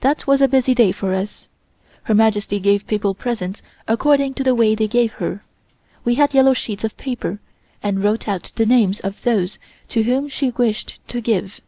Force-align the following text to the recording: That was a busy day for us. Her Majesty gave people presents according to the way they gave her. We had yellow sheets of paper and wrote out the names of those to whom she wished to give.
That 0.00 0.26
was 0.26 0.40
a 0.42 0.48
busy 0.48 0.74
day 0.74 0.90
for 0.90 1.14
us. 1.14 1.46
Her 2.02 2.14
Majesty 2.14 2.58
gave 2.58 2.84
people 2.88 3.14
presents 3.14 3.62
according 3.86 4.34
to 4.34 4.42
the 4.42 4.56
way 4.56 4.74
they 4.74 4.88
gave 4.88 5.12
her. 5.22 5.44
We 6.04 6.16
had 6.16 6.34
yellow 6.34 6.52
sheets 6.52 6.82
of 6.82 6.96
paper 6.96 7.38
and 7.80 8.02
wrote 8.02 8.26
out 8.26 8.50
the 8.56 8.66
names 8.66 8.98
of 8.98 9.22
those 9.22 9.60
to 9.90 10.02
whom 10.02 10.26
she 10.28 10.50
wished 10.50 10.98
to 11.06 11.20
give. 11.20 11.60